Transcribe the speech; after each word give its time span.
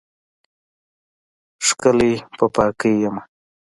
ښکلی 1.65 2.13
په 2.37 2.45
پاکۍ 2.55 2.93
یمه 3.03 3.23